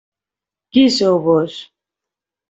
[0.77, 1.59] Qui sou vós?